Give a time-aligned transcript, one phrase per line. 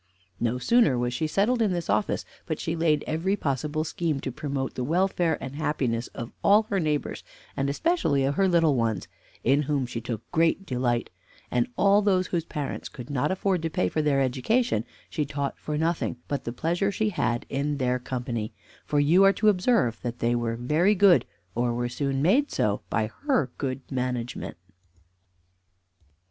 [0.39, 4.31] No sooner was she settled in this office, but she laid every possible scheme to
[4.31, 7.23] promote the welfare and happiness of all her neighbors,
[7.55, 9.07] and especially of her little ones,
[9.43, 11.11] in whom she took great delight;
[11.51, 15.55] and all those whose parents could not afford to pay for their education, she taught
[15.59, 20.01] for nothing but the pleasure she had in their company; for you are to observe
[20.01, 24.57] that they were very good, or were soon made so by her good management.